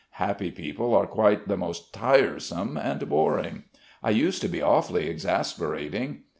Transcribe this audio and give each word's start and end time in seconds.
Happy 0.17 0.49
people 0.49 0.95
are 0.95 1.05
quite 1.05 1.47
the 1.47 1.55
most 1.55 1.93
tiresome 1.93 2.75
and 2.75 3.07
boring. 3.07 3.65
I 4.01 4.09
used 4.09 4.41
to 4.41 4.47
be 4.47 4.59
awfully 4.59 5.07
exasperating. 5.07 6.23